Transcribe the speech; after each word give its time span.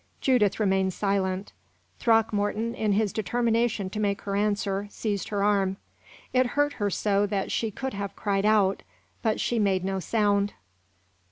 Judith 0.19 0.59
remained 0.59 0.93
silent. 0.93 1.53
Throckmorton, 1.99 2.73
in 2.73 2.93
his 2.93 3.13
determination 3.13 3.87
to 3.91 3.99
make 3.99 4.21
her 4.23 4.35
answer, 4.35 4.87
seized 4.89 5.29
her 5.29 5.43
arm. 5.43 5.77
It 6.33 6.47
hurt 6.57 6.73
her 6.81 6.89
so 6.89 7.27
that 7.27 7.51
she 7.51 7.69
could 7.69 7.93
have 7.93 8.15
cried 8.15 8.43
out, 8.47 8.81
but 9.21 9.39
she 9.39 9.59
made 9.59 9.83
no 9.85 9.99
sound. 9.99 10.53